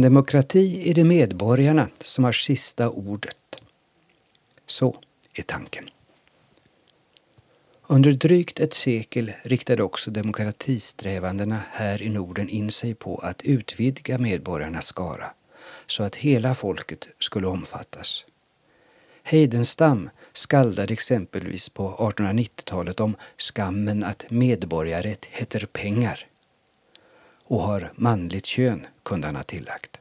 [0.00, 3.62] en demokrati är det medborgarna som har sista ordet.
[4.66, 4.96] Så
[5.34, 5.84] är tanken.
[7.86, 14.18] Under drygt ett sekel riktade också demokratisträvandena här i Norden in sig på att utvidga
[14.18, 15.32] medborgarnas skara
[15.86, 18.26] så att hela folket skulle omfattas.
[19.22, 26.29] Heidenstam skaldade exempelvis på 1890-talet om skammen att medborgarrätt heter pengar
[27.50, 30.00] och har manligt kön, kunde han ha tillagt.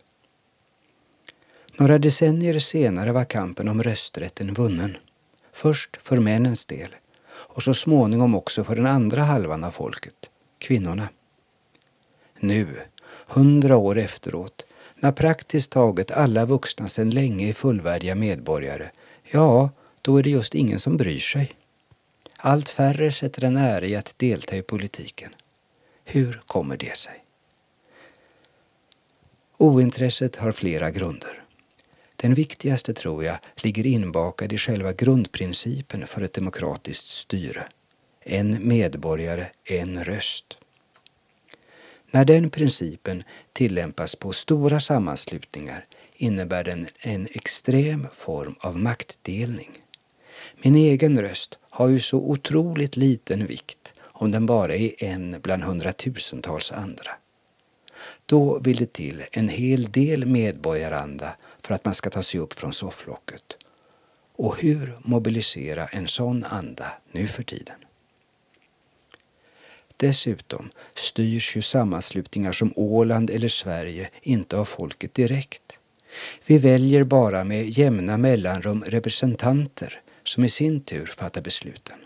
[1.77, 4.98] Några decennier senare var kampen om rösträtten vunnen.
[5.52, 6.95] Först för männens del
[7.30, 11.09] och så småningom också för den andra halvan av folket, kvinnorna.
[12.39, 12.81] Nu,
[13.28, 18.89] hundra år efteråt, när praktiskt taget alla vuxna sedan länge är fullvärdiga medborgare,
[19.31, 19.69] ja,
[20.02, 21.52] då är det just ingen som bryr sig.
[22.38, 25.36] Allt färre sätter en ära i att delta i politiken.
[26.03, 27.23] Hur kommer det sig?
[29.61, 31.43] Ointresset har flera grunder.
[32.15, 37.67] Den viktigaste, tror jag, ligger inbakad i själva grundprincipen för ett demokratiskt styre.
[38.21, 40.57] En medborgare, en röst.
[42.11, 45.85] När den principen tillämpas på stora sammanslutningar
[46.16, 49.71] innebär den en extrem form av maktdelning.
[50.61, 55.63] Min egen röst har ju så otroligt liten vikt om den bara är en bland
[55.63, 57.11] hundratusentals andra.
[58.30, 62.53] Då vill det till en hel del medborgaranda för att man ska ta sig upp
[62.53, 63.58] från sofflocket.
[64.35, 67.75] Och hur mobilisera en sån anda nu för tiden?
[69.97, 75.79] Dessutom styrs ju sammanslutningar som Åland eller Sverige inte av folket direkt.
[76.47, 81.97] Vi väljer bara med jämna mellanrum representanter som i sin tur fattar besluten.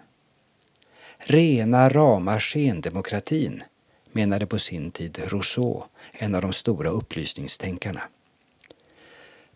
[1.17, 3.63] Rena rama skendemokratin
[4.15, 8.01] menade på sin tid Rousseau, en av de stora upplysningstänkarna.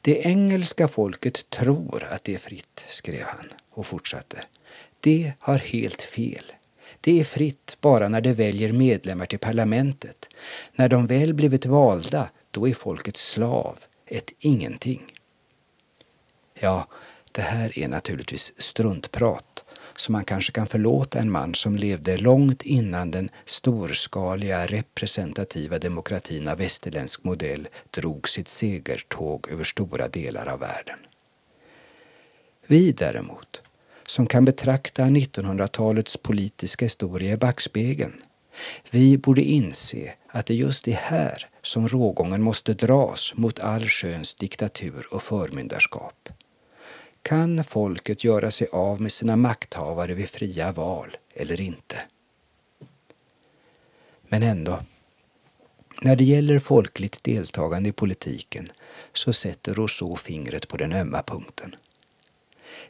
[0.01, 4.43] Det engelska folket tror att det är fritt, skrev han och fortsatte.
[4.99, 6.51] Det har helt fel.
[7.01, 10.29] Det är fritt bara när det väljer medlemmar till parlamentet.
[10.75, 15.13] När de väl blivit valda, då är folket slav, ett ingenting.
[16.53, 16.87] Ja,
[17.31, 19.63] det här är naturligtvis struntprat
[19.97, 26.47] så man kanske kan förlåta en man som levde långt innan den storskaliga representativa demokratin
[26.47, 30.99] av västerländsk modell drog sitt segertåg över stora delar av världen.
[32.67, 33.61] Vi däremot,
[34.05, 38.13] som kan betrakta 1900-talets politiska historia i backspegeln,
[38.91, 44.35] vi borde inse att det just är här som rågången måste dras mot all sköns
[44.35, 46.29] diktatur och förmyndarskap.
[47.27, 51.95] Kan folket göra sig av med sina makthavare vid fria val eller inte?
[54.27, 54.79] Men ändå,
[56.01, 58.67] när det gäller folkligt deltagande i politiken
[59.13, 61.75] så sätter Rousseau fingret på den ömma punkten.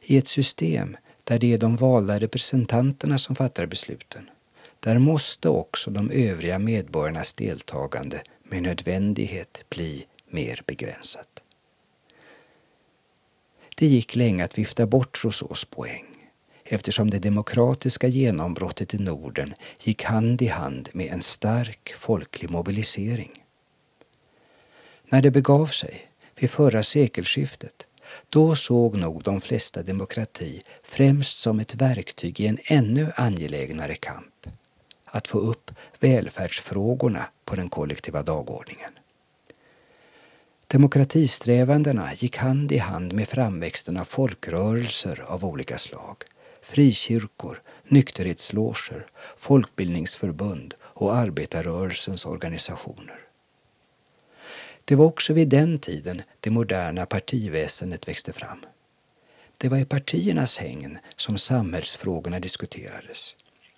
[0.02, 4.30] I ett system där det är de valda representanterna som fattar besluten,
[4.80, 11.37] där måste också de övriga medborgarnas deltagande med nödvändighet bli mer begränsat.
[13.80, 16.06] Det gick länge att vifta bort Rousseaus poäng
[16.64, 23.32] eftersom det demokratiska genombrottet i Norden gick hand i hand med en stark folklig mobilisering.
[25.10, 26.08] När det begav sig,
[26.40, 27.88] vid förra sekelskiftet,
[28.30, 34.48] då såg nog de flesta demokrati främst som ett verktyg i en ännu angelägnare kamp.
[35.06, 38.92] Att få upp välfärdsfrågorna på den kollektiva dagordningen.
[40.70, 46.24] Demokratisträvandena gick hand i hand med framväxten av folkrörelser av olika slag.
[46.62, 49.06] Frikyrkor, nykterhetsloger,
[49.38, 53.20] folkbildningsförbund och arbetarrörelsens organisationer.
[54.86, 58.66] Det var också vid den tiden det moderna partiväsendet växte fram.
[59.58, 63.36] Det var i partiernas hägn som samhällsfrågorna diskuterades.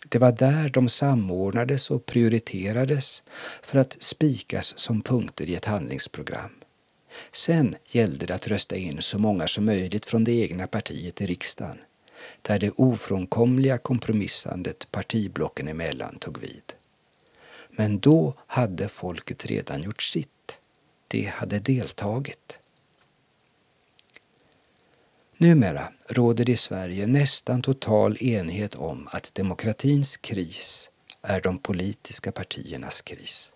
[0.09, 3.23] Det var där de samordnades och prioriterades
[3.61, 6.58] för att spikas som punkter i ett handlingsprogram.
[7.31, 11.27] Sen gällde det att rösta in så många som möjligt från det egna partiet i
[11.27, 11.77] riksdagen,
[12.41, 16.73] där det ofrånkomliga kompromissandet partiblocken emellan tog vid.
[17.69, 20.59] Men då hade folket redan gjort sitt.
[21.07, 22.59] Det hade deltagit.
[25.37, 30.89] Numera råder det i Sverige nästan total enighet om att demokratins kris
[31.21, 33.51] är de politiska partiernas kris.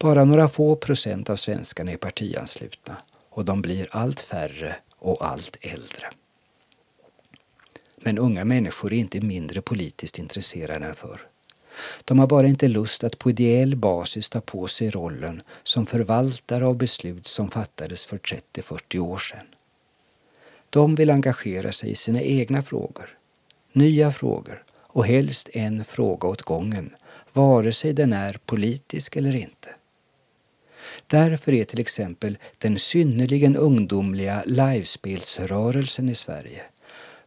[0.00, 2.96] Bara några få procent av svenskarna är partianslutna
[3.30, 6.10] och de blir allt färre och allt äldre.
[7.96, 11.20] Men unga människor är inte mindre politiskt intresserade än förr.
[12.04, 16.66] De har bara inte lust att på ideell basis ta på sig rollen som förvaltare
[16.66, 19.46] av beslut som fattades för 30-40 år sedan.
[20.70, 23.18] De vill engagera sig i sina egna frågor,
[23.72, 26.94] nya frågor och helst en fråga åt gången,
[27.32, 29.68] vare sig den är politisk eller inte.
[31.06, 36.62] Därför är till exempel den synnerligen ungdomliga livespelsrörelsen i Sverige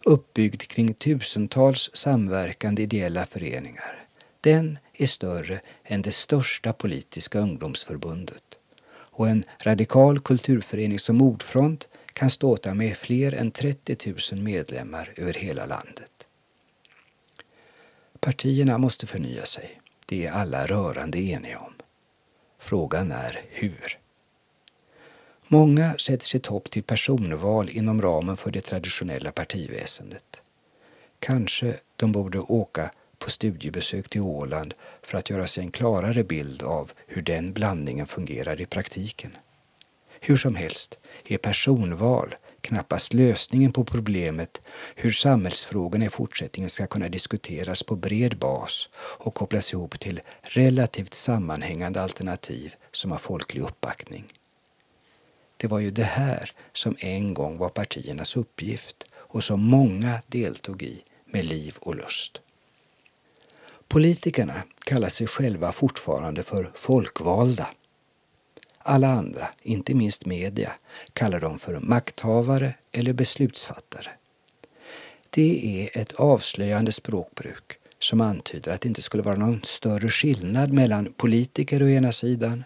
[0.06, 4.06] uppbyggd kring tusentals samverkande ideella föreningar.
[4.42, 8.44] Den är större än det största politiska ungdomsförbundet.
[9.16, 15.34] Och en radikal kulturförening som Ordfront kan ståta med fler än 30 000 medlemmar över
[15.34, 16.28] hela landet.
[18.20, 19.80] Partierna måste förnya sig.
[20.06, 21.74] Det är alla rörande eniga om.
[22.64, 24.00] Frågan är hur.
[25.48, 30.42] Många sätter sitt hopp till personval inom ramen för det traditionella partiväsendet.
[31.20, 36.64] Kanske de borde åka på studiebesök till Åland för att göra sig en klarare bild
[36.64, 39.38] av hur den blandningen fungerar i praktiken.
[40.20, 44.62] Hur som helst är personval knappast lösningen på problemet
[44.96, 51.14] hur samhällsfrågorna i fortsättningen ska kunna diskuteras på bred bas och kopplas ihop till relativt
[51.14, 54.26] sammanhängande alternativ som har folklig uppbackning.
[55.58, 60.84] Det var ju det här som en gång var partiernas uppgift och som många deltog
[60.84, 62.42] i med liv och lust.
[63.88, 67.68] Politikerna kallar sig själva fortfarande för folkvalda.
[68.86, 70.72] Alla andra, inte minst media,
[71.14, 74.10] kallar dem för makthavare eller beslutsfattare.
[75.30, 80.72] Det är ett avslöjande språkbruk som antyder att det inte skulle vara någon större skillnad
[80.72, 82.64] mellan politiker å ena sidan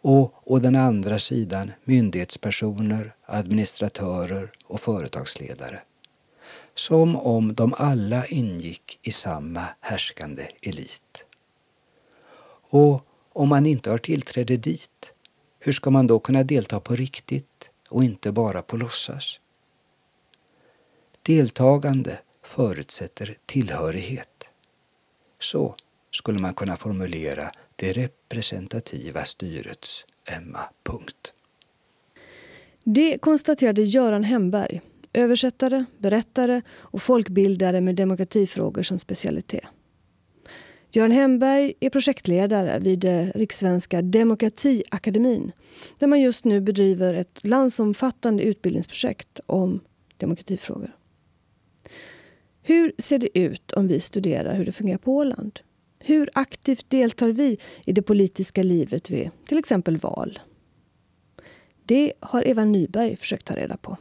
[0.00, 5.80] och å den andra sidan myndighetspersoner, administratörer och företagsledare.
[6.74, 11.24] Som om de alla ingick i samma härskande elit.
[12.70, 15.12] Och om man inte har tillträde dit,
[15.58, 19.40] hur ska man då kunna delta på riktigt och inte bara på låtsas?
[21.22, 24.50] Deltagande förutsätter tillhörighet.
[25.40, 25.74] Så
[26.10, 30.06] skulle man kunna formulera det representativa styrets
[30.36, 31.32] ömma punkt.
[32.84, 34.80] Det konstaterade Göran Hemberg,
[35.12, 39.64] översättare, berättare och folkbildare med demokratifrågor som specialitet.
[40.90, 45.52] Göran Hemberg är projektledare vid eh, Rikssvenska Demokratiakademin
[45.98, 49.80] där man just nu bedriver ett landsomfattande utbildningsprojekt om
[50.16, 50.96] demokratifrågor.
[52.62, 55.60] Hur ser det ut om vi studerar hur det fungerar på Åland?
[55.98, 60.38] Hur aktivt deltar vi i det politiska livet vid till exempel val?
[61.84, 63.96] Det har Eva Nyberg försökt ta reda på.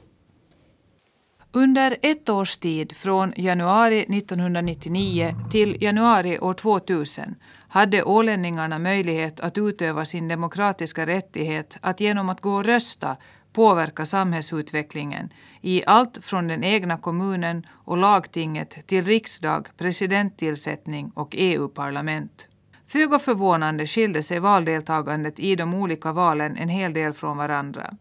[1.52, 7.36] Under ett års tid, från januari 1999 till januari år 2000,
[7.68, 13.18] hade ålänningarna möjlighet att utöva sin demokratiska rättighet att genom att gå och rösta
[13.54, 15.30] påverka samhällsutvecklingen
[15.62, 22.48] i allt från den egna kommunen och lagtinget till riksdag, presidenttillsättning och EU-parlament.
[22.88, 27.94] Föga förvånande skilde sig valdeltagandet i de olika valen en hel del från varandra.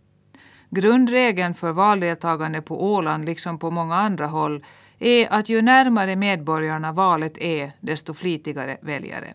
[0.70, 4.64] Grundregeln för valdeltagande på Åland, liksom på många andra håll,
[4.98, 9.34] är att ju närmare medborgarna valet är, desto flitigare väljare.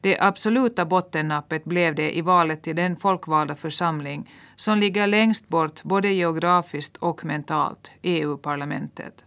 [0.00, 5.82] Det absoluta bottennappet blev det i valet till den folkvalda församling som ligger längst bort
[5.82, 9.24] både geografiskt och mentalt, EU-parlamentet.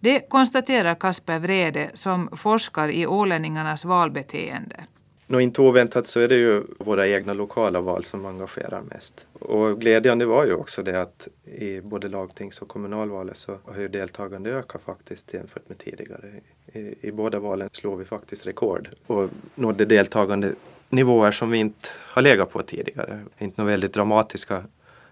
[0.00, 4.76] Det konstaterar Kasper Vrede som forskar i ålänningarnas valbeteende.
[5.26, 9.26] Nå, inte oväntat så är det ju våra egna lokala val som engagerar mest.
[9.32, 13.88] Och glädjande var ju också det att i både lagtings och kommunalvalet så har ju
[13.88, 16.32] deltagande ökat faktiskt jämfört med tidigare.
[16.72, 20.52] I, I båda valen slår vi faktiskt rekord och nådde deltagande
[20.88, 23.20] nivåer som vi inte har legat på tidigare.
[23.38, 24.64] Inte några väldigt dramatiska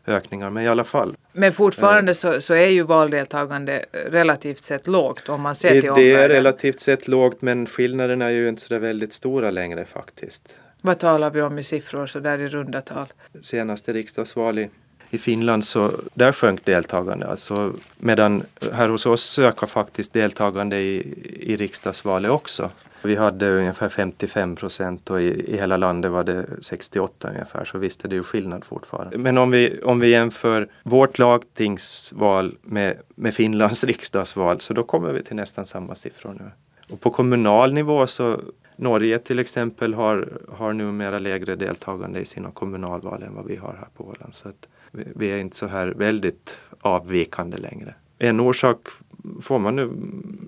[0.07, 1.15] ökningar, men i alla fall.
[1.33, 5.91] Men fortfarande så, så är ju valdeltagande relativt sett lågt om man ser det, till
[5.91, 6.15] omvärlden.
[6.15, 10.59] Det är relativt sett lågt men skillnaderna är ju inte så väldigt stora längre faktiskt.
[10.81, 13.07] Vad talar vi om i siffror så där i runda tal?
[13.41, 14.71] Senaste riksdagsval i,
[15.13, 17.27] i Finland så där sjönk deltagande.
[17.27, 18.43] Alltså, medan
[18.73, 22.71] här hos oss ökar faktiskt deltagande i, i riksdagsvalet också.
[23.03, 27.65] Vi hade ungefär 55 procent och i, i hela landet var det 68 ungefär.
[27.65, 29.19] Så visst är det ju skillnad fortfarande.
[29.19, 35.13] Men om vi, om vi jämför vårt lagtingsval med, med Finlands riksdagsval så då kommer
[35.13, 36.51] vi till nästan samma siffror nu.
[36.91, 38.41] Och på kommunal nivå så
[38.77, 43.73] Norge till exempel har, har numera lägre deltagande i sina kommunalval än vad vi har
[43.73, 44.35] här på Åland.
[44.35, 47.95] Så att vi, är inte så här väldigt avvikande längre.
[48.19, 48.79] En orsak
[49.41, 49.91] får man nu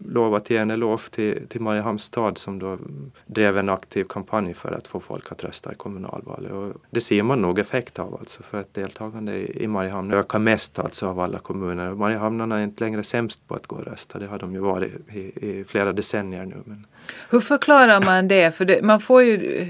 [0.09, 2.79] lova att ge en eloge till, till Mariehamns stad som då
[3.27, 6.53] drev en aktiv kampanj för att få folk att rösta i kommunalvalet.
[6.53, 10.39] Och det ser man nog effekt av alltså för att deltagande i, i Mariehamn ökar
[10.39, 11.95] mest alltså av alla kommuner.
[11.95, 14.19] Mariehamnarna är inte längre sämst på att gå och rösta.
[14.19, 16.57] Det har de ju varit i, i flera decennier nu.
[16.65, 16.87] Men...
[17.31, 18.55] Hur förklarar man det?
[18.55, 19.67] För det, man får ju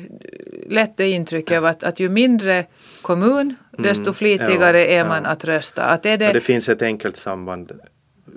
[0.69, 2.67] lätt det intrycket av att, att ju mindre
[3.03, 5.29] kommun desto mm, flitigare ja, är man ja.
[5.29, 5.85] att rösta.
[5.85, 6.25] Att är det...
[6.25, 7.73] Ja, det finns ett enkelt samband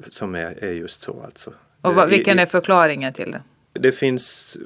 [0.10, 1.53] som är, är just så alltså.
[1.82, 3.41] Och vad, vilken är förklaringen till det?
[3.79, 4.58] Det finns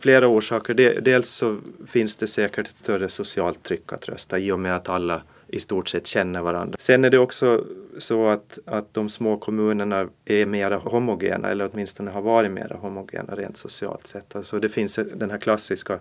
[0.00, 0.74] flera orsaker.
[1.00, 4.88] Dels så finns det säkert ett större socialt tryck att rösta i och med att
[4.88, 6.76] alla i stort sett känner varandra.
[6.78, 7.64] Sen är det också
[7.98, 13.34] så att, att de små kommunerna är mera homogena eller åtminstone har varit mera homogena
[13.34, 14.36] rent socialt sett.
[14.36, 15.98] Alltså det finns den här klassiska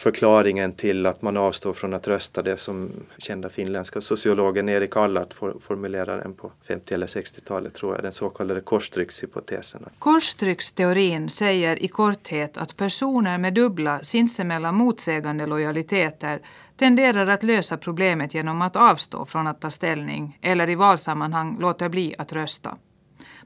[0.00, 5.34] förklaringen till att man avstår från att rösta, det som kända finländska sociologen Erik Allart
[5.60, 9.84] formulerar den på 50 eller 60-talet tror jag, den så kallade korstryckshypotesen.
[9.98, 16.40] Korstrycksteorin säger i korthet att personer med dubbla sinsemellan motsägande lojaliteter
[16.76, 21.88] tenderar att lösa problemet genom att avstå från att ta ställning eller i valsammanhang låta
[21.88, 22.76] bli att rösta.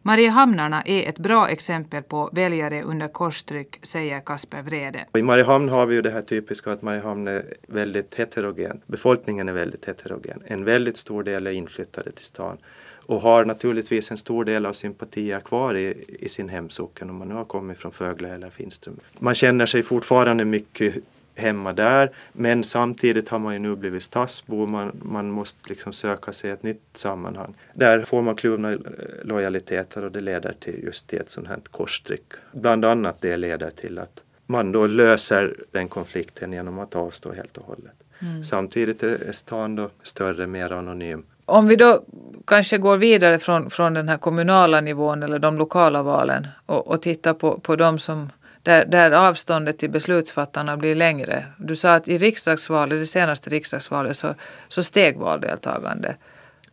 [0.07, 5.07] Mariehamnarna är ett bra exempel på väljare under korstryck, säger Kasper Vrede.
[5.15, 8.81] I Mariehamn har vi ju det här typiska att Mariehamn är väldigt heterogen.
[8.87, 10.43] Befolkningen är väldigt heterogen.
[10.45, 12.59] En väldigt stor del är inflyttade till stan
[13.07, 17.29] och har naturligtvis en stor del av sympatier kvar i, i sin hemsocken om man
[17.29, 18.97] nu har kommit från Fögle eller Finström.
[19.19, 20.95] Man känner sig fortfarande mycket
[21.35, 22.11] hemma där.
[22.33, 26.63] Men samtidigt har man ju nu blivit stadsbo, man, man måste liksom söka sig ett
[26.63, 27.55] nytt sammanhang.
[27.75, 28.79] Där får man kluvna
[29.23, 32.33] lojaliteter och det leder till just till ett sånt här korstryck.
[32.53, 37.57] Bland annat det leder till att man då löser den konflikten genom att avstå helt
[37.57, 37.95] och hållet.
[38.19, 38.45] Mm.
[38.45, 41.25] Samtidigt är stan då större, mer anonym.
[41.47, 42.05] Om vi då
[42.47, 47.03] kanske går vidare från, från den här kommunala nivån eller de lokala valen och, och
[47.03, 48.31] tittar på, på de som
[48.65, 51.45] där, där avståndet till beslutsfattarna blir längre.
[51.57, 54.35] Du sa att i riksdagsvalet, det senaste riksdagsvalet så,
[54.69, 56.17] så steg valdeltagande.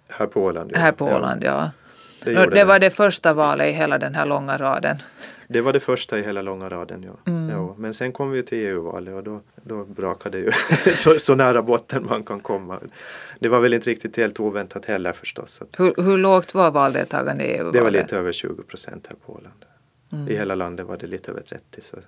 [0.07, 0.71] Här på Åland?
[0.73, 0.79] Ja.
[0.79, 1.71] Här på Åland, ja.
[2.23, 4.97] Det, det, det var det första valet i hela den här långa raden.
[5.47, 7.31] Det var det första i hela långa raden, ja.
[7.31, 7.49] Mm.
[7.49, 7.75] ja.
[7.77, 10.51] Men sen kom vi till EU-valet och då, då brakade det ju
[10.95, 12.79] så, så, nära botten man kan komma.
[13.39, 15.61] Det var väl inte riktigt helt oväntat heller förstås.
[15.77, 17.73] Hur, hur lågt var valdeltagande i EU-valet?
[17.73, 19.65] Det var lite över 20 procent här på Åland.
[20.11, 20.27] Mm.
[20.27, 21.81] I hela landet var det lite över 30.
[21.81, 21.95] Så.
[21.95, 22.03] Men,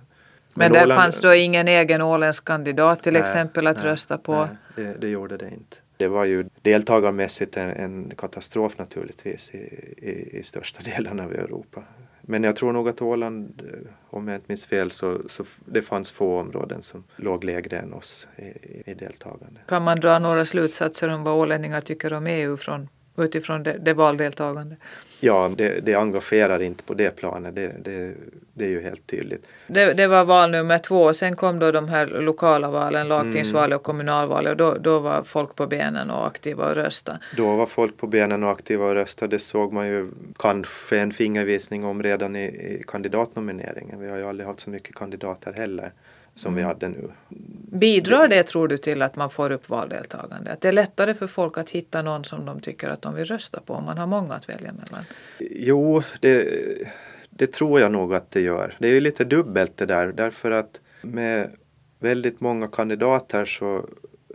[0.54, 4.18] Men där Åland, fanns då ingen egen åländsk kandidat till nej, exempel att nej, rösta
[4.18, 4.36] på?
[4.36, 5.78] Nej, det, det, gjorde det inte.
[5.98, 9.58] Det var ju deltagarmässigt en, en katastrof naturligtvis i,
[9.98, 11.84] i, i, största delen av Europa.
[12.22, 15.82] Men jag tror nog att Åland, eh, om jag inte minns fel, så, så det
[15.82, 19.60] fanns få områden som låg lägre än oss i, i deltagande.
[19.68, 23.94] Kan man dra några slutsatser om vad ålänningar tycker om EU från, utifrån det, det
[23.94, 24.76] valdeltagande?
[25.20, 28.14] Ja, det, det engagerar inte på det planet, det, det,
[28.54, 29.48] det är ju helt tydligt.
[29.68, 34.52] Det, var val nummer två, sen kom då de här lokala valen, lagtingsvalet och kommunalvalet
[34.52, 37.20] och då, då var folk på benen och aktiva och rösta.
[37.38, 41.12] Då var folk på benen och aktiva och rösta, det såg man ju kanske en
[41.12, 44.00] fingervisning om redan i, i kandidatnomineringen.
[44.00, 45.92] Vi har ju aldrig haft så mycket kandidater heller
[46.36, 47.12] som vi hade nu.
[47.72, 50.52] Bidrar det tror du till att man får upp valdeltagande?
[50.52, 53.26] Att det är lättare för folk att hitta någon som de tycker att de vill
[53.26, 55.06] rösta på om man har många att välja mellan?
[55.40, 56.48] Jo, det,
[57.30, 58.76] det tror jag nog att det gör.
[58.80, 61.52] Det är ju lite dubbelt det där därför att med
[62.00, 63.86] väldigt många kandidater så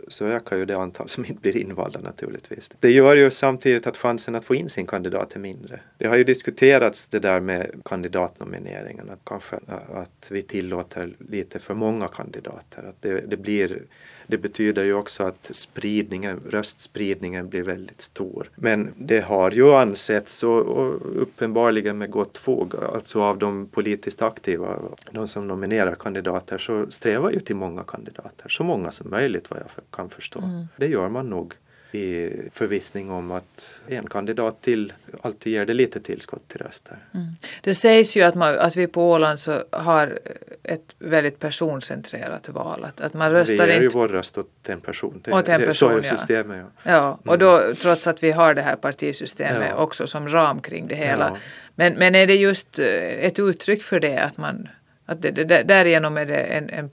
[0.09, 2.71] så ökar ju det antal som inte blir invalda naturligtvis.
[2.79, 5.79] Det gör ju samtidigt att chansen att få in sin kandidat är mindre.
[5.97, 9.59] Det har ju diskuterats det där med kandidatnomineringen, att kanske
[9.93, 12.83] att vi tillåter lite för många kandidater.
[12.83, 13.81] Att det, det blir
[14.29, 18.49] det betyder ju också att spridningen, röstspridningen blir väldigt stor.
[18.55, 24.21] Men det har ju ansetts och, och uppenbarligen med gott fog, alltså av de politiskt
[24.21, 24.75] aktiva,
[25.11, 29.59] de som nominerar kandidater, så strävar ju till många kandidater, så många som möjligt vad
[29.59, 30.39] jag kan förstå.
[30.39, 30.67] Mm.
[30.77, 31.53] Det gör man nog
[31.91, 36.97] i förvissning om att en kandidat till alltid ger det lite tillskott till röster.
[37.13, 37.27] Mm.
[37.61, 40.19] Det sägs ju att, man, att vi på Åland så har
[40.63, 42.85] ett väldigt personcentrerat val.
[42.85, 43.83] Att, att man röstar vi ger inte...
[43.83, 45.21] ju vår röst åt en person.
[45.23, 46.03] Det, åt en person, så är ja.
[46.03, 46.65] systemet.
[46.83, 47.39] Ja, ja och mm.
[47.39, 49.75] då, trots att vi har det här partisystemet ja.
[49.75, 51.29] också som ram kring det hela.
[51.29, 51.37] Ja.
[51.75, 52.85] Men, men är det just eh,
[53.25, 54.69] ett uttryck för det att man
[55.05, 56.89] att det, det, därigenom är det en, en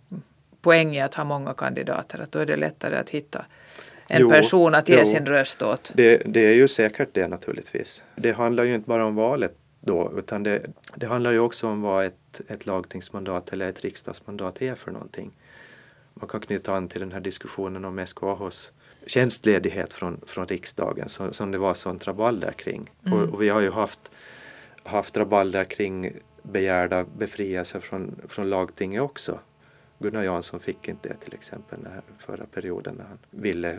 [0.67, 3.45] poäng i att ha många kandidater, att då är det lättare att hitta
[4.09, 5.93] en jo, person att ge jo, sin röst åt.
[5.95, 8.03] Det, det, är ju säkert det naturligtvis.
[8.17, 11.83] Det handlar ju inte bara om valet då utan det, det handlar ju också om
[11.83, 15.31] vad ett, ett lagtingsmandat eller ett riksdagsmandat är för någonting.
[16.15, 18.73] Man kan knyta an till den här diskussionen om SKHs
[19.07, 22.91] tjänstledighet från, från riksdagen som, som det var sånt rabalder kring.
[23.07, 23.19] Mm.
[23.19, 24.13] Och, och, vi har ju haft,
[24.83, 29.39] haft rabalder kring begärda befrielse från, från lagtinget också.
[29.99, 33.79] Gunnar Jansson fick inte det till exempel den förra perioden när han ville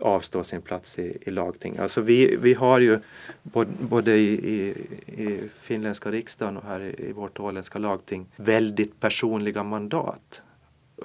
[0.00, 1.78] avstå sin plats i, i lagting.
[1.78, 2.98] Alltså vi, vi har ju
[3.80, 4.68] både i, i,
[5.24, 10.42] i finländska riksdagen och här i, i vårt åländska lagting väldigt personliga mandat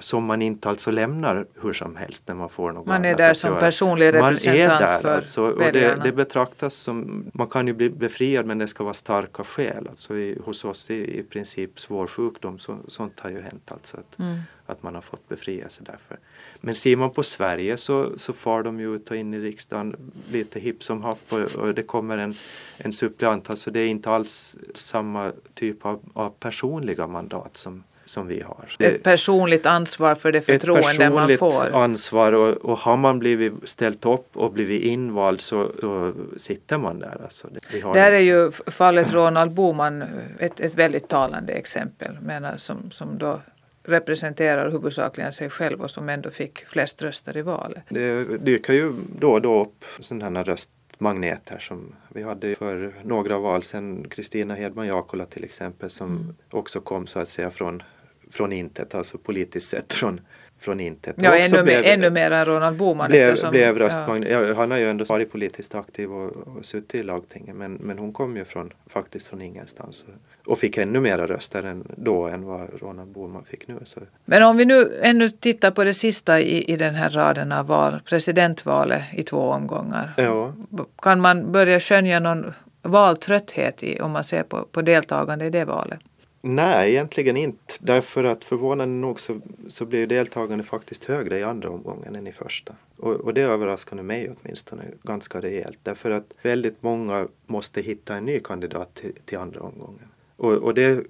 [0.00, 3.34] som man inte alltså lämnar hur som helst när man får något Man är där
[3.34, 3.60] som göra.
[3.60, 7.72] personlig representant man är där, för alltså, och det, det, betraktas som, man kan ju
[7.72, 9.88] bli befriad men det ska vara starka skäl.
[9.88, 13.96] Alltså i, hos oss i, i princip svår sjukdom, så, sånt har ju hänt alltså
[13.96, 14.38] att, mm.
[14.66, 16.18] att man har fått befrielse därför.
[16.60, 20.12] Men ser man på Sverige så, så far de ju ut och in i riksdagen
[20.30, 22.34] lite hipp som happ och, och det kommer en,
[22.78, 23.50] en suppleant.
[23.50, 28.64] Alltså det är inte alls samma typ av, av personliga mandat som som vi har.
[28.78, 31.32] Ett personligt ansvar för det förtroende man får.
[31.32, 36.12] Ett personligt ansvar och, och, har man blivit ställt upp och blivit invald så, så
[36.36, 37.20] sitter man där.
[37.22, 40.04] Alltså, det, där är ju fallet Ronald Boman
[40.38, 43.40] ett, ett väldigt talande exempel menar, som, som då
[43.88, 47.82] representerar huvudsakligen sig själv och som ändå fick flest röster i valet.
[47.88, 53.62] Det dyker ju då och då upp sådana röstmagneter som vi hade för några val
[53.62, 56.36] sedan Kristina Hedman Jakola till exempel som mm.
[56.50, 57.82] också kom så att säga från
[58.30, 60.20] från intet, alltså politiskt sett från,
[60.58, 61.16] från intet.
[61.18, 63.10] Ja, ännu, blev, ännu mer än Ronald Boman.
[63.10, 64.30] Blev, eftersom, blev röstmagnet.
[64.30, 64.54] Ja.
[64.54, 68.12] han har ju ändå varit politiskt aktiv och, och suttit i lagtinget men, men hon
[68.12, 72.44] kom ju från, faktiskt från ingenstans och, och fick ännu mera röster än, då än
[72.44, 73.78] vad Ronald Boman fick nu.
[73.82, 74.00] Så.
[74.24, 77.66] Men om vi nu ännu tittar på det sista i, i den här raden av
[77.66, 80.12] val, presidentvalet i två omgångar.
[80.16, 80.54] Ja.
[81.02, 85.64] Kan man börja skönja någon valtrötthet i, om man ser på, på deltagande i det
[85.64, 85.98] valet?
[86.40, 87.74] Nej, egentligen inte.
[87.80, 92.32] Därför att förvånande nog så, så blir deltagande faktiskt högre i andra omgången än i
[92.32, 92.74] första.
[92.96, 95.78] Och, och det överraskade mig åtminstone ganska rejält.
[95.82, 100.08] Därför att väldigt många måste hitta en ny kandidat till, till andra omgången.
[100.36, 101.04] Och, och det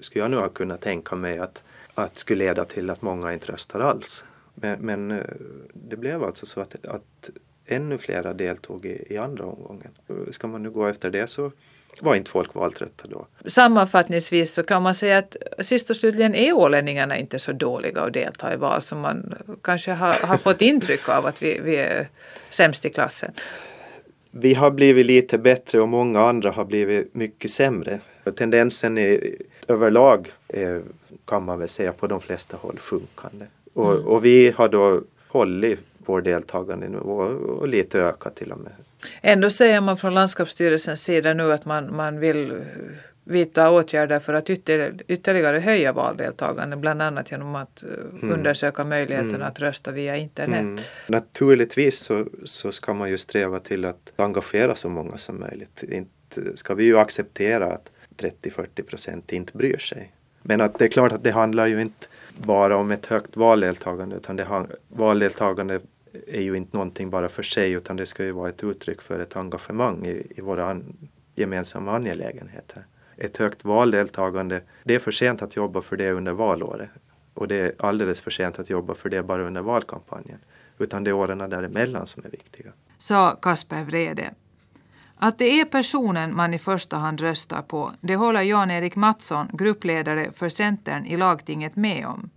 [0.00, 3.52] skulle jag nu ha kunnat tänka mig att, att skulle leda till att många inte
[3.52, 4.24] röstar alls.
[4.54, 5.24] Men, men eh,
[5.72, 7.30] det blev alltså så att, att
[7.66, 9.90] ännu flera deltog i, i andra omgången.
[10.30, 11.52] Ska man nu gå efter det så
[12.00, 13.26] var inte folk valtrötta då.
[13.46, 18.12] Sammanfattningsvis så kan man säga att sist och slutligen är ålänningarna inte så dåliga att
[18.12, 22.08] delta i val som man kanske har, har fått intryck av att vi, vi är
[22.50, 23.32] sämst i klassen.
[24.30, 28.00] Vi har blivit lite bättre och många andra har blivit mycket sämre.
[28.36, 29.34] Tendensen är
[29.68, 30.82] överlag är,
[31.26, 33.46] kan man väl säga på de flesta håll sjunkande.
[33.74, 34.06] Och, mm.
[34.06, 35.78] och vi har då hållit
[36.10, 37.16] vår deltagandenivå
[37.58, 38.72] och lite ökat till och med.
[39.22, 42.52] Ändå säger man från landskapsstyrelsens sida nu att man, man vill
[43.24, 47.88] vidta åtgärder för att ytterligare, höja valdeltagandet, bland annat genom att eh,
[48.22, 48.34] mm.
[48.34, 49.42] undersöka möjligheten mm.
[49.42, 50.60] att rösta via internet.
[50.60, 50.78] Mm.
[51.06, 55.82] Naturligtvis så, så ska man ju sträva till att engagera så många som möjligt.
[55.82, 60.12] Inte ska vi ju acceptera att 30-40 procent inte bryr sig.
[60.42, 64.16] Men att det är klart att det handlar ju inte bara om ett högt valdeltagande
[64.16, 65.80] utan det valdeltagande
[66.26, 69.20] är ju inte någonting bara för sig utan det ska ju vara ett uttryck för
[69.20, 72.86] ett engagemang i, i våra an, gemensamma angelägenheter.
[73.16, 76.90] Ett högt valdeltagande, det är för sent att jobba för det under valåret
[77.34, 80.38] och det är alldeles för sent att jobba för det bara under valkampanjen.
[80.78, 82.72] Utan det är åren däremellan som är viktiga.
[82.98, 84.34] Sa Kasper Vrede.
[85.16, 90.32] Att det är personen man i första hand röstar på, det håller Jan-Erik Mattsson, gruppledare
[90.32, 92.30] för Centern i lagtinget med om.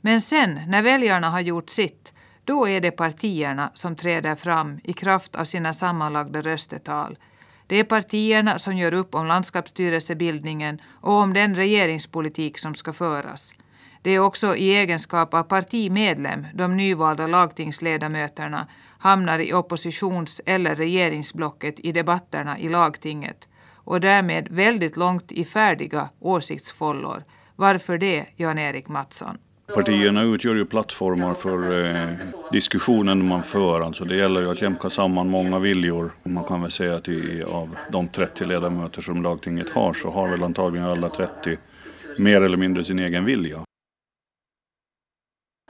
[0.00, 2.13] Men sen, när väljarna har gjort sitt,
[2.44, 7.18] då är det partierna som träder fram i kraft av sina sammanlagda röstetal.
[7.66, 13.54] Det är partierna som gör upp om landskapsstyrelsebildningen och om den regeringspolitik som ska föras.
[14.02, 18.66] Det är också i egenskap av partimedlem de nyvalda lagtingsledamöterna
[18.98, 26.08] hamnar i oppositions eller regeringsblocket i debatterna i lagtinget och därmed väldigt långt i färdiga
[26.20, 27.24] åsiktsfållor.
[27.56, 29.38] Varför det, Jan-Erik Mattsson?
[29.66, 32.08] Partierna utgör ju plattformar för eh,
[32.52, 33.80] diskussionen man för.
[33.80, 36.12] Alltså det gäller ju att jämka samman många viljor.
[36.22, 40.28] Man kan väl säga att i, av de 30 ledamöter som lagtinget har så har
[40.28, 41.58] väl antagligen alla 30
[42.18, 43.64] mer eller mindre sin egen vilja.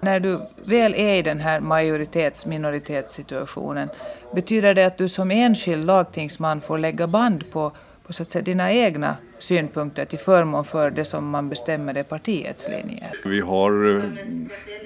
[0.02, 3.88] När du väl är i den här majoritets-minoritetssituationen,
[4.35, 7.72] betyder det att du som enskild lagtingsman får lägga band på,
[8.06, 12.02] på så att säga, dina egna synpunkter till förmån för det som man bestämmer är
[12.02, 13.10] partiets linje?
[13.24, 14.02] Vi har eh,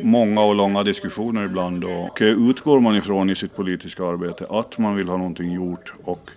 [0.02, 4.78] många och långa diskussioner ibland och eh, utgår man ifrån i sitt politiska arbete att
[4.78, 6.30] man vill ha någonting gjort och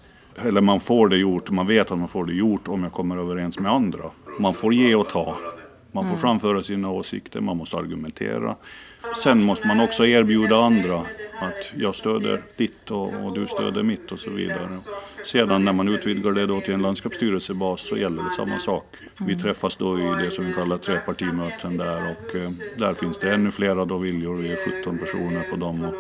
[0.45, 3.17] eller man får det gjort, man vet att man får det gjort om jag kommer
[3.17, 4.03] överens med andra.
[4.39, 5.37] Man får ge och ta.
[5.91, 8.55] Man får framföra sina åsikter, man måste argumentera.
[9.23, 11.05] Sen måste man också erbjuda andra
[11.41, 14.79] att jag stöder ditt och, och, du stöder mitt och så vidare.
[15.23, 18.95] Sedan när man utvidgar det då till en landskapsstyrelsebas så gäller det samma sak.
[19.17, 23.33] Vi träffas då i det som vi kallar trepartimöten där och eh, där finns det
[23.33, 24.35] ännu flera då viljor.
[24.35, 25.93] Vi är 17 personer på dem och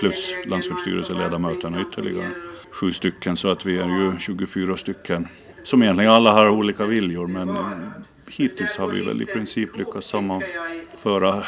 [0.00, 2.30] plus landskapsstyrelseledamöterna ytterligare
[2.70, 5.28] sju stycken så att vi är ju 24 stycken
[5.62, 7.62] som egentligen alla har olika viljor men eh,
[8.30, 11.42] hittills har vi väl i princip lyckats sammanföra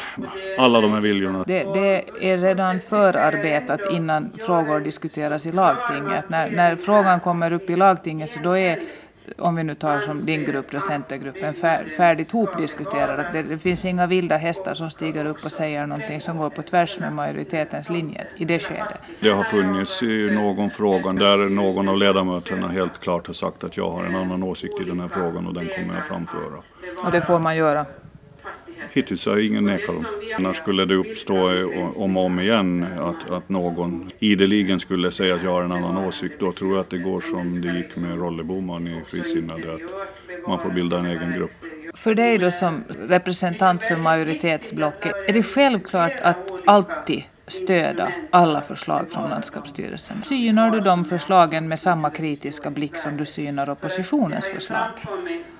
[0.59, 1.45] alla de här viljorna.
[1.47, 6.29] Det, det är redan förarbetat innan frågor diskuteras i lagtinget.
[6.29, 8.81] När, när frågan kommer upp i lagtinget så då är
[9.39, 11.55] om vi nu tar som din grupp, Centergruppen,
[11.97, 13.21] färdigt hopdiskuterad.
[13.21, 16.51] Att det, det, finns inga vilda hästar som stiger upp och säger någonting som går
[16.51, 18.99] på tvärs med majoritetens linjer i det skedet.
[19.21, 23.77] Det har funnits i någon fråga där någon av ledamöterna helt klart har sagt att
[23.77, 26.63] jag har en annan åsikt i den här frågan och den kommer jag framföra.
[27.05, 27.87] Och det får man göra?
[28.91, 30.07] Hittills har ingen nekat dem.
[30.39, 31.37] Annars skulle det uppstå
[31.97, 35.97] om och om igen att, att någon ideligen skulle säga att jag har en annan
[35.97, 36.35] åsikt.
[36.41, 40.49] Då tror jag att det går som det gick med Rolle Boman i Frisinnade, att
[40.49, 41.53] man får bilda en egen grupp.
[41.95, 49.11] För dig då som representant för majoritetsblocket, är det självklart att alltid stödja alla förslag
[49.11, 50.23] från landskapsstyrelsen.
[50.23, 54.89] Synar du de förslagen med samma kritiska blick som du synar oppositionens förslag?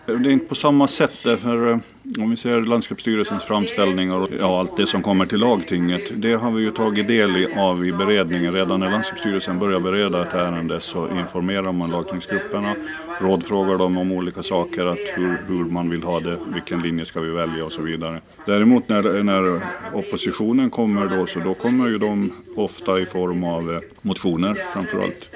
[0.07, 1.79] Det är inte på samma sätt därför eh,
[2.19, 6.23] om vi ser landskapsstyrelsens framställningar och ja, allt det som kommer till lagtinget.
[6.23, 8.53] Det har vi ju tagit del av i beredningen.
[8.53, 12.75] Redan när landskapsstyrelsen börjar bereda ett ärende så informerar man lagtingsgrupperna,
[13.21, 17.21] rådfrågar dem om olika saker, att hur, hur man vill ha det, vilken linje ska
[17.21, 18.21] vi välja och så vidare.
[18.47, 19.61] Däremot när, när
[19.95, 25.29] oppositionen kommer då så då kommer ju de ofta i form av eh, motioner framförallt.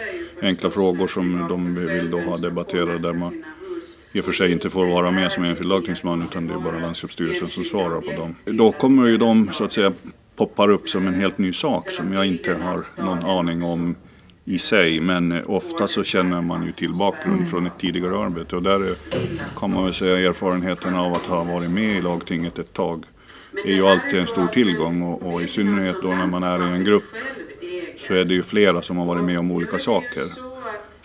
[0.42, 3.42] Enkla frågor som de vill då ha debatterade där man
[4.16, 6.78] i och för sig inte får vara med som enskild lagtingsman utan det är bara
[6.78, 8.34] landskapsstyrelsen som svarar på dem.
[8.44, 9.92] Då kommer ju de så att säga
[10.36, 13.96] poppar upp som en helt ny sak som jag inte har någon aning om
[14.44, 18.56] i sig men eh, ofta så känner man ju till bakgrund från ett tidigare arbete
[18.56, 18.96] och där eh,
[19.56, 23.04] kan man väl säga erfarenheten av att ha varit med i lagtinget ett tag
[23.64, 26.76] är ju alltid en stor tillgång och, och i synnerhet då när man är i
[26.76, 27.04] en grupp
[27.96, 30.55] så är det ju flera som har varit med om olika saker.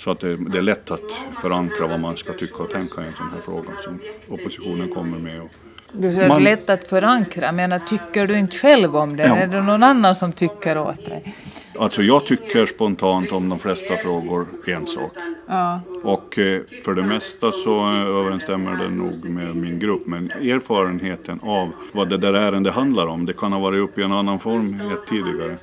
[0.03, 3.07] Så att det, det, är lätt att förankra vad man ska tycka och tänka i
[3.07, 5.49] en sån här fråga som oppositionen kommer med.
[5.93, 9.27] Du säger man, lätt att förankra, men tycker du inte själv om det?
[9.27, 9.35] Ja.
[9.35, 11.35] Är det någon annan som tycker åt dig?
[11.79, 15.11] Alltså jag tycker spontant om de flesta frågor en sak.
[15.47, 15.81] Ja.
[16.03, 20.07] Och eh, för det mesta så överensstämmer det nog med min grupp.
[20.07, 24.03] Men erfarenheten av vad det där ärendet handlar om, det kan ha varit uppe i
[24.03, 25.57] en annan form tidigare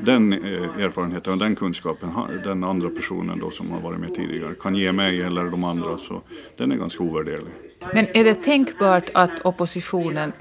[0.00, 2.10] den eh, erfarenheten och den kunskapen
[2.44, 5.98] den andra personen då som har varit med tidigare kan ge mig eller de andra
[5.98, 6.22] så
[6.56, 7.52] den är ganska ovärderlig.
[7.94, 10.32] Men är det tänkbart att oppositionen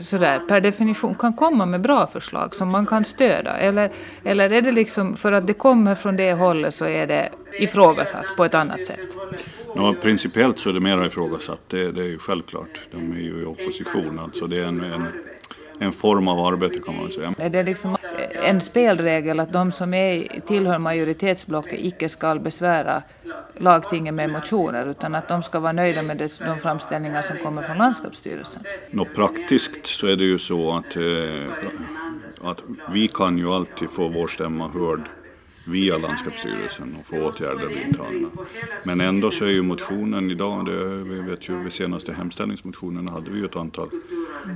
[0.00, 3.56] sådär, per definition kan komma med bra förslag som man kan stödja?
[3.56, 3.90] Eller,
[4.24, 7.28] eller är det liksom för att det kommer från det hållet så är det
[7.60, 9.16] ifrågasatt på ett annat sätt?
[9.76, 12.80] No, principiellt så är det mera ifrågasatt, det, det är ju självklart.
[12.90, 15.06] De är ju i opposition, alltså det är en, en
[15.78, 17.34] en form av arbete kan man säga.
[17.38, 17.96] Är det liksom
[18.42, 23.02] en spelregel att de som är, tillhör majoritetsblocket icke ska besvära
[23.56, 27.78] lagtinget med motioner utan att de ska vara nöjda med de framställningar som kommer från
[27.78, 28.62] landskapsstyrelsen?
[28.90, 32.62] Nå, praktiskt så är det ju så att, eh, att
[32.92, 35.00] vi kan ju alltid få vår stämma hörd
[35.68, 38.28] via landskapsstyrelsen och få åtgärder vidtagna.
[38.84, 43.30] Men ändå så är ju motionen idag, det, vi vet ju vid senaste hemställningsmotionerna hade
[43.30, 43.90] vi ju ett antal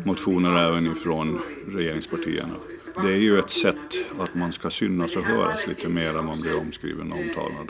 [0.04, 2.54] motioner även ifrån regeringspartierna.
[3.02, 3.76] Det är ju ett sätt
[4.18, 7.68] att man ska synas och höras lite mer än man blir omskriven och omtalad.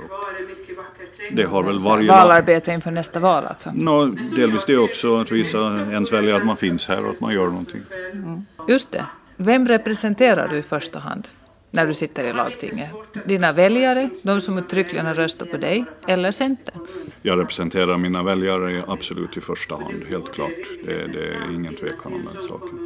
[1.32, 3.70] Det har väl varje Valarbete inför nästa val alltså?
[3.74, 5.58] No, delvis det också, att visa
[5.90, 7.82] ens väljare att man finns här och att man gör någonting.
[8.12, 8.42] Mm.
[8.68, 9.06] Just det.
[9.36, 11.28] Vem representerar du i första hand?
[11.72, 12.90] När du sitter i lagtinget?
[13.24, 16.86] Dina väljare, de som uttryckligen har röstat på dig, eller Centern?
[17.22, 20.50] Jag representerar mina väljare absolut i första hand, helt klart.
[20.84, 22.78] Det, det är ingen tvekan om den saken.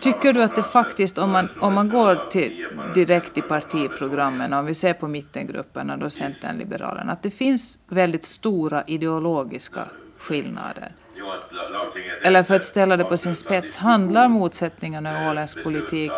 [0.00, 4.66] Tycker du att det faktiskt, om man, om man går till, direkt i partiprogrammen, om
[4.66, 9.84] vi ser på mittengrupperna, då Centern, Liberalerna, att det finns väldigt stora ideologiska
[10.18, 10.92] skillnader?
[12.22, 16.12] Eller för att ställa det på sin spets, handlar motsättningarna i åländsk politik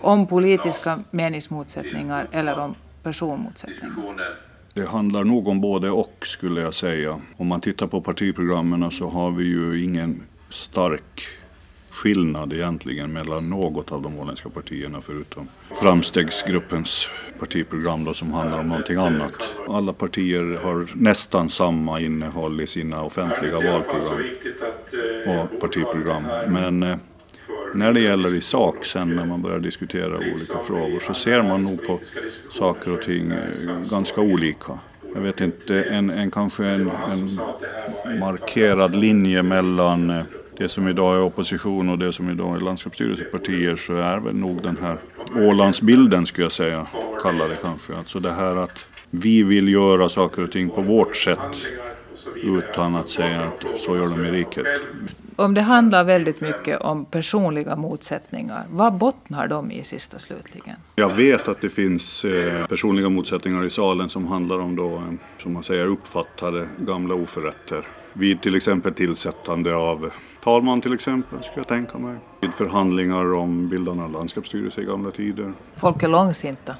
[0.00, 4.48] om politiska meningsmotsättningar eller om personmotsättningar?
[4.74, 7.20] Det handlar nog om både och skulle jag säga.
[7.36, 11.28] Om man tittar på partiprogrammen så har vi ju ingen stark
[11.90, 17.08] skillnad egentligen mellan något av de åländska partierna förutom Framstegsgruppens
[17.38, 19.54] partiprogram då, som handlar om någonting annat.
[19.68, 24.24] Alla partier har nästan samma innehåll i sina offentliga valprogram
[25.26, 26.22] och partiprogram.
[26.48, 26.96] Men eh,
[27.74, 31.62] när det gäller i sak sen när man börjar diskutera olika frågor så ser man
[31.62, 32.00] nog på
[32.50, 34.78] saker och ting eh, ganska olika.
[35.14, 37.40] Jag vet inte, en, en kanske en, en
[38.18, 40.22] markerad linje mellan eh,
[40.56, 44.62] det som idag är opposition och det som idag är landskapsstyrelsepartier så är väl nog
[44.62, 44.98] den här
[45.36, 46.86] Ålandsbilden skulle jag säga,
[47.22, 47.94] kalla det kanske.
[47.94, 51.56] Alltså det här att vi vill göra saker och ting på vårt sätt
[52.42, 54.66] utan att säga att så gör de i riket.
[55.38, 60.76] Om det handlar väldigt mycket om personliga motsättningar, vad bottnar de i sist och slutligen?
[60.94, 65.12] Jag vet att det finns eh, personliga motsättningar i salen som handlar om då, eh,
[65.42, 67.86] som man säger, uppfattade gamla oförrätter.
[68.12, 70.10] Vid till exempel tillsättande av
[70.44, 72.16] talman till exempel, skulle jag tänka mig.
[72.40, 75.52] Vid förhandlingar om bildande av landskapsstyrelse i gamla tider.
[75.76, 76.74] Folk är långsinta.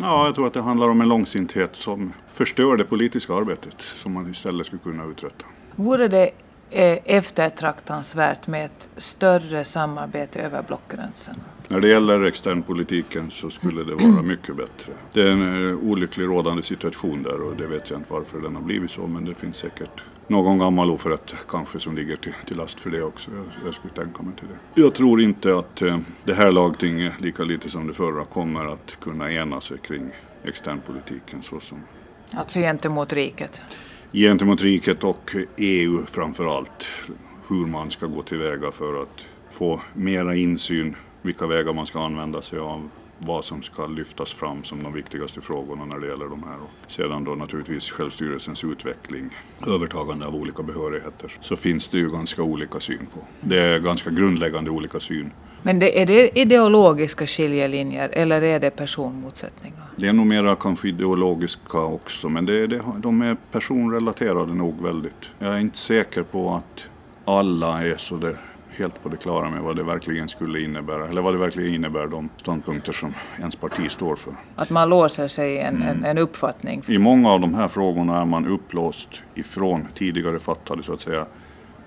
[0.00, 4.12] Ja, jag tror att det handlar om en långsinthet som förstör det politiska arbetet som
[4.12, 5.46] man istället skulle kunna uträtta.
[5.76, 6.30] Vore det
[6.70, 11.34] eftertraktansvärt med ett större samarbete över blockgränsen?
[11.68, 14.92] När det gäller externpolitiken så skulle det vara mycket bättre.
[15.12, 18.54] Det är en eh, olycklig rådande situation där och det vet jag inte varför den
[18.54, 22.56] har blivit så men det finns säkert någon gammal oförrätt kanske som ligger till, till
[22.56, 23.30] last för det också.
[23.30, 24.82] Jag, jag skulle tänka mig till det.
[24.82, 29.00] Jag tror inte att eh, det här lagtinget, lika lite som det förra, kommer att
[29.00, 30.10] kunna ena sig kring
[30.44, 31.78] externpolitiken så som
[32.30, 33.60] Alltså gentemot riket?
[34.12, 36.88] Gentemot riket och EU framför allt.
[37.48, 42.42] Hur man ska gå tillväga för att få mera insyn, vilka vägar man ska använda
[42.42, 46.42] sig av, vad som ska lyftas fram som de viktigaste frågorna när det gäller de
[46.42, 46.56] här.
[46.56, 49.30] Och sedan då naturligtvis självstyrelsens utveckling,
[49.74, 53.20] övertagande av olika behörigheter, så finns det ju ganska olika syn på.
[53.40, 55.30] Det är ganska grundläggande olika syn.
[55.62, 59.84] Men det, är det ideologiska skiljelinjer eller är det personmotsättningar?
[59.96, 65.30] Det är nog mera kanske ideologiska också, men det, det, de är personrelaterade nog väldigt.
[65.38, 66.84] Jag är inte säker på att
[67.24, 68.36] alla är så där
[68.78, 72.06] helt på det klara med vad det verkligen skulle innebära, eller vad det verkligen innebär,
[72.06, 74.32] de ståndpunkter som ens parti står för.
[74.56, 76.82] Att man låser sig i en, en, en uppfattning?
[76.86, 81.26] I många av de här frågorna är man upplåst ifrån tidigare fattade, så att säga,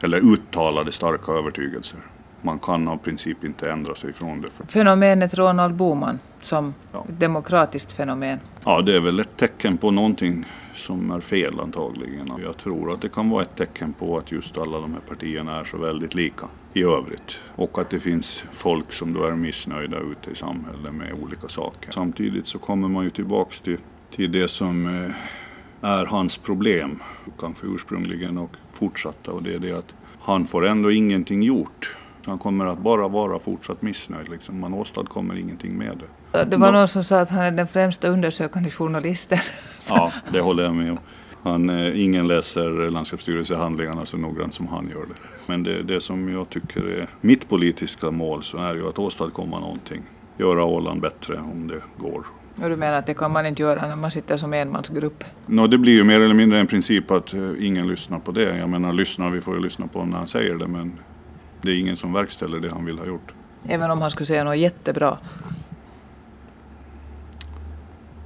[0.02, 2.00] eller uttalade starka övertygelser.
[2.41, 4.49] Man kan av princip inte ändra sig ifrån det.
[4.67, 7.06] Fenomenet Ronald Boman som Ja.
[7.19, 8.39] demokratiskt fenomen.
[8.65, 12.32] Ja, det är väl ett tecken på någonting som är fel antagligen.
[12.43, 15.60] Jag tror att det kan vara ett tecken på att just alla de här partierna
[15.60, 17.39] är så väldigt lika i övrigt.
[17.56, 21.91] Och att det finns folk som då är missnöjda ute i samhället med olika saker.
[21.91, 23.77] Samtidigt så kommer man ju tillbaks till,
[24.15, 26.99] till det som eh, är hans problem,
[27.39, 29.32] kanske ursprungligen och fortsatta.
[29.32, 31.95] Och det är det att han får ändå ingenting gjort.
[32.26, 34.30] Han kommer att bara vara fortsatt missnöjd.
[34.30, 34.60] Liksom.
[34.60, 35.98] Man åstadkommer ingenting med
[36.32, 36.44] det.
[36.46, 39.40] Det var Nå- någon som sa att han är den främsta undersökande journalisten.
[39.88, 41.00] Ja, det håller jag med om.
[41.44, 45.16] Han, eh, ingen läser landskapsstyrelsehandlingarna så noggrant som han gör det.
[45.46, 49.60] Men det, det som jag tycker är mitt politiska mål så är ju att åstadkomma
[49.60, 50.02] någonting.
[50.38, 52.26] Göra Åland bättre om det går.
[52.64, 55.24] Och du menar att det kan man inte göra när man sitter som enmansgrupp?
[55.46, 58.58] Nå, det blir ju mer eller mindre en princip att eh, ingen lyssnar på det.
[58.58, 61.00] Jag menar, lyssnar vi får ju lyssna på när han säger det men
[61.62, 63.34] det är ingen som verkställer det han vill ha gjort.
[63.67, 65.17] Även om han skulle säga något jättebra.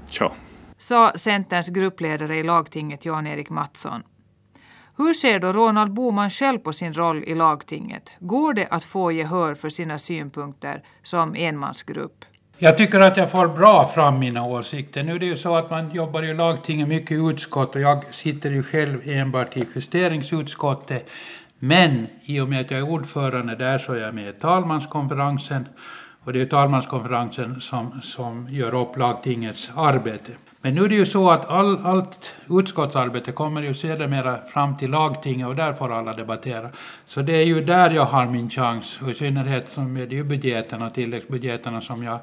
[0.09, 0.31] Tja.
[0.77, 4.03] Sa Centerns gruppledare i lagtinget Jan-Erik Mattsson.
[4.97, 8.11] Hur ser då Ronald Boman själv på sin roll i lagtinget?
[8.19, 12.25] Går det att få gehör för sina synpunkter som enmansgrupp?
[12.57, 15.03] Jag tycker att jag får bra fram mina åsikter.
[15.03, 18.13] Nu är det ju så att man jobbar i lagtinget mycket i utskott och jag
[18.13, 21.07] sitter ju själv enbart i justeringsutskottet.
[21.67, 25.67] Men i och med att jag är ordförande där så är jag med i talmanskonferensen.
[26.23, 30.31] Och det är talmanskonferensen som, som gör upp lagtingets arbete.
[30.61, 34.91] Men nu är det ju så att all, allt utskottsarbete kommer ju sedermera fram till
[34.91, 36.69] lagtinget och där får alla debattera.
[37.05, 38.99] Så det är ju där jag har min chans.
[39.01, 42.19] Och i synnerhet som är det ju budgeterna, tilläggsbudgeterna som jag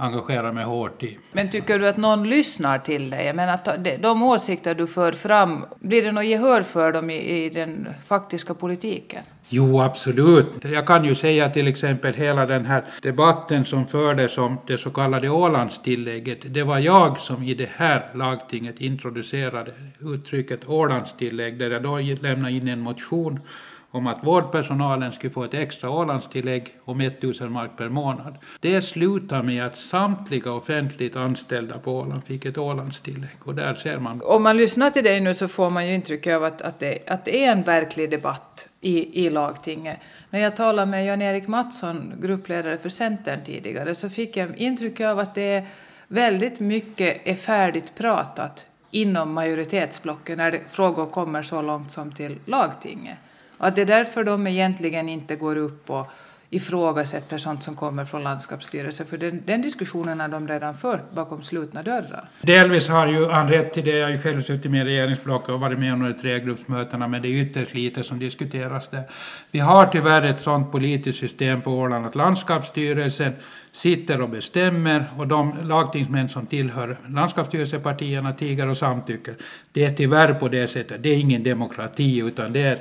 [0.00, 1.18] engagerar mig hårt i.
[1.32, 3.26] Men tycker du att någon lyssnar till dig?
[3.26, 7.10] Jag menar, att de- de åsikter du för fram, blir det något gehör för dem
[7.10, 9.22] i, i den faktiska politiken?
[9.52, 10.64] Jo, absolut.
[10.64, 14.90] Jag kan ju säga till exempel hela den här debatten som fördes om det så
[14.90, 16.38] kallade Ålandstillägget.
[16.54, 22.52] Det var jag som i det här lagtinget introducerade uttrycket Ålandstillägg där jag då lämnade
[22.54, 23.40] in en motion
[23.90, 28.38] om att vårdpersonalen skulle få ett extra Ålandstillägg om 1000 mark per månad.
[28.60, 33.98] Det slutade med att samtliga offentligt anställda på Åland fick ett Ålandstillägg och där ser
[33.98, 36.78] man Om man lyssnar till dig nu så får man ju intryck av att, att,
[36.78, 39.98] det, att det är en verklig debatt i, i lagtinget.
[40.30, 45.18] När jag talade med Jan-Erik Mattsson, gruppledare för Centern tidigare, så fick jag intryck av
[45.18, 45.66] att det är
[46.08, 52.38] väldigt mycket är färdigt pratat inom majoritetsblocken när det, frågor kommer så långt som till
[52.44, 53.18] lagtinget.
[53.60, 56.06] Och att det är därför de egentligen inte går upp och
[56.50, 59.06] ifrågasätter sånt som kommer från landskapsstyrelsen.
[59.06, 62.28] För den, den diskussionen har de redan fört bakom slutna dörrar.
[62.42, 63.98] Delvis har ju han rätt i det.
[63.98, 67.28] Jag har ju själv suttit med i regeringsblocket och varit med under tregruppsmötena men det
[67.28, 69.02] är ytterst lite som diskuteras där.
[69.50, 73.32] Vi har tyvärr ett sådant politiskt system på Åland att landskapsstyrelsen
[73.72, 79.34] sitter och bestämmer och de lagtingsmän som tillhör landskapsstyrelsepartierna tiger och samtycker.
[79.72, 81.02] Det är tyvärr på det sättet.
[81.02, 82.78] Det är ingen demokrati utan det är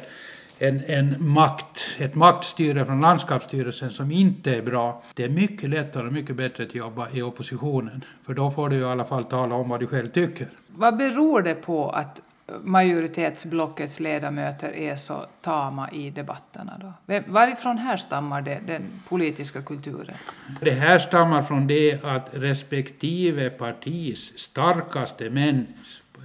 [0.59, 5.01] en, en makt, ett maktstyre från landskapsstyrelsen som inte är bra.
[5.13, 8.03] Det är mycket lättare och mycket bättre att jobba i oppositionen.
[8.25, 10.47] För då får du i alla fall tala om vad du själv tycker.
[10.67, 12.21] Vad beror det på att
[12.63, 16.81] majoritetsblockets ledamöter är så tama i debatterna?
[16.81, 17.21] Då?
[17.27, 20.15] Varifrån härstammar det, den politiska kulturen?
[20.61, 25.67] Det härstammar från det att respektive partis starkaste män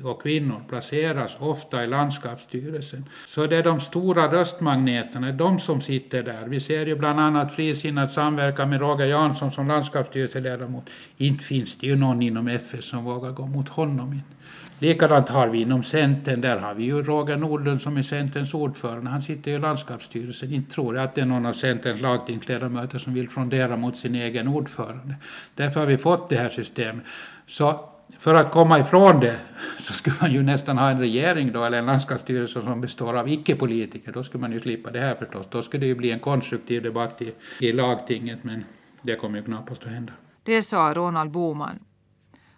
[0.02, 3.04] och kvinnor placeras ofta i landskapsstyrelsen.
[3.26, 6.44] Så det är de stora röstmagneterna, de som sitter där.
[6.46, 10.90] Vi ser ju bland annat Frisinnad samverkan med Roger Jansson som landskapsstyrelseledamot.
[11.16, 14.20] Inte finns det ju någon inom FS som vågar gå mot honom.
[14.78, 19.10] Likadant har vi inom Centern, där har vi ju Roger Nordlund som är Centerns ordförande.
[19.10, 20.52] Han sitter i landskapsstyrelsen.
[20.52, 24.14] Inte tror jag att det är någon av Centerns lagtingsledamöter som vill frondera mot sin
[24.14, 25.14] egen ordförande.
[25.54, 27.04] Därför har vi fått det här systemet.
[27.46, 29.36] Så för att komma ifrån det
[29.80, 33.28] så skulle man ju nästan ha en regering då, eller en landskapsstyrelse som består av
[33.28, 34.12] icke-politiker.
[34.12, 35.46] Då skulle man ju slippa det här förstås.
[35.50, 38.64] Då skulle det ju bli en konstruktiv debatt i, i lagtinget, men
[39.02, 40.12] det kommer ju knappast att hända.
[40.42, 41.78] Det sa Ronald Boman.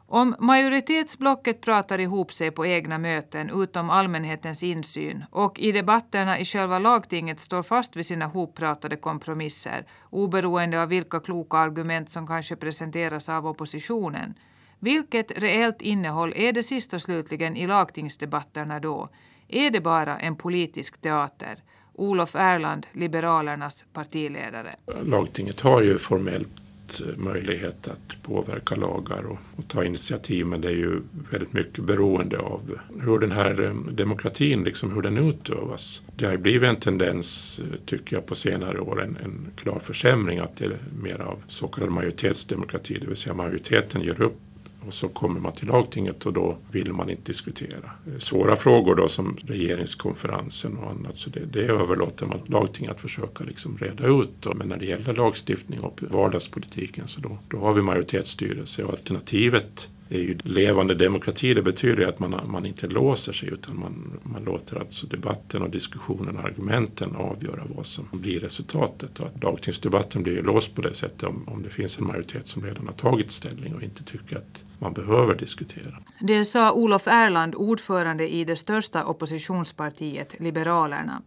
[0.08, 6.44] Om majoritetsblocket pratar ihop sig på egna möten utom allmänhetens insyn och i debatterna i
[6.44, 12.56] själva lagtinget står fast vid sina hoppratade kompromisser oberoende av vilka kloka argument som kanske
[12.56, 14.34] presenteras av oppositionen
[14.78, 19.08] vilket reellt innehåll är det sist och slutligen i lagtingsdebatterna då?
[19.48, 21.62] Är det bara en politisk teater?
[21.92, 24.76] Olof Erland, Liberalernas partiledare.
[25.02, 30.68] Lagtinget har ju formellt eh, möjlighet att påverka lagar och, och, ta initiativ men det
[30.68, 36.02] är ju väldigt mycket beroende av hur den här eh, demokratin, liksom hur den utövas.
[36.16, 39.78] Det har ju blivit en tendens, eh, tycker jag, på senare år, en, en klar
[39.84, 44.40] försämring att det är mer av så kallad majoritetsdemokrati, det vill säga majoriteten ger upp
[44.86, 47.90] och så kommer man till lagtinget och då vill man inte diskutera.
[48.06, 53.00] Eh, svåra frågor då som regeringskonferensen och annat så det, det överlåter man lagtinget att
[53.00, 54.30] försöka liksom reda ut.
[54.40, 54.54] Då.
[54.54, 59.88] Men när det gäller lagstiftning och vardagspolitiken så då, då har vi majoritetsstyrelse och alternativet
[60.08, 61.54] är ju levande demokrati.
[61.54, 65.70] Det betyder att man, man inte låser sig utan man, man låter alltså debatten och
[65.70, 69.20] diskussionen och argumenten avgöra vad som blir resultatet.
[69.20, 72.48] Och att lagtingsdebatten blir ju låst på det sättet om, om det finns en majoritet
[72.48, 75.98] som redan har tagit ställning och inte tycker att man behöver diskutera.
[76.20, 81.22] Det sa Olof Erland, ordförande i det största oppositionspartiet Liberalerna.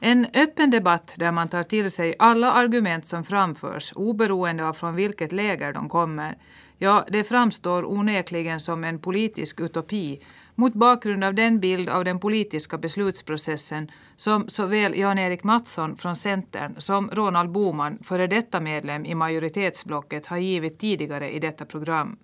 [0.00, 4.94] En öppen debatt där man tar till sig alla argument som framförs oberoende av från
[4.94, 6.36] vilket läger de kommer
[6.78, 10.20] Ja, det framstår onekligen som en politisk utopi
[10.54, 16.74] mot bakgrund av den bild av den politiska beslutsprocessen som såväl Jan-Erik Mattsson från Centern
[16.78, 22.16] som Ronald Boman, före detta medlem i majoritetsblocket, har givit tidigare i detta program.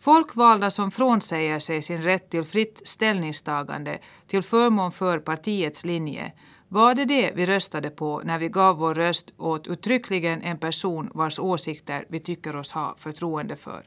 [0.00, 6.32] Folkvalda som frånsäger sig sin rätt till fritt ställningstagande till förmån för partiets linje
[6.72, 11.10] var det det vi röstade på när vi gav vår röst åt uttryckligen en person
[11.14, 13.84] vars åsikter vi tycker oss ha förtroende för?